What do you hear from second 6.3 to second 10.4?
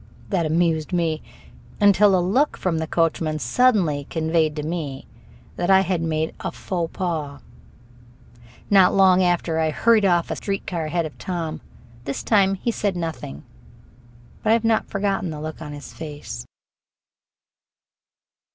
a faux pas. Not long after I hurried off a